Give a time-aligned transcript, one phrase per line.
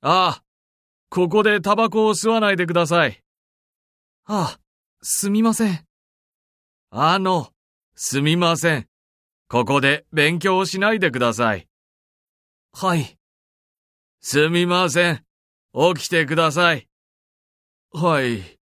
[0.00, 0.42] ああ、
[1.10, 3.22] ここでタバコを吸わないでください。
[4.26, 4.60] ああ、
[5.02, 5.84] すみません。
[6.90, 7.52] あの、
[7.94, 8.86] すみません。
[9.48, 11.66] ここで勉強しないでください。
[12.72, 13.18] はい。
[14.20, 15.24] すみません。
[15.94, 16.88] 起きてください。
[17.92, 18.57] はい。